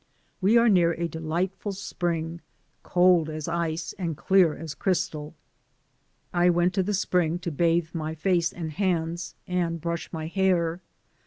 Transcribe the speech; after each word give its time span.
We 0.41 0.57
are 0.57 0.67
near 0.67 0.93
a 0.93 1.07
delightful 1.07 1.73
spring, 1.73 2.41
cold 2.81 3.29
as 3.29 3.47
ice, 3.47 3.93
and 3.99 4.17
clear 4.17 4.55
as 4.57 4.73
crystal. 4.73 5.35
I 6.33 6.49
went 6.49 6.73
to 6.73 6.81
the 6.81 6.95
spring 6.95 7.37
to 7.37 7.51
bathe 7.51 7.93
my 7.93 8.15
face 8.15 8.51
and 8.51 8.71
hands, 8.71 9.35
and 9.47 9.79
brush 9.79 10.11
my 10.11 10.25
hair. 10.25 10.81